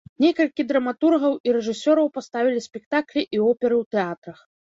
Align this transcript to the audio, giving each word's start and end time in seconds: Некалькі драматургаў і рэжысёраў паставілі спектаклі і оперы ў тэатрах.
Некалькі 0.23 0.63
драматургаў 0.69 1.33
і 1.49 1.53
рэжысёраў 1.57 2.09
паставілі 2.17 2.65
спектаклі 2.67 3.21
і 3.35 3.45
оперы 3.51 3.75
ў 3.81 3.83
тэатрах. 3.97 4.39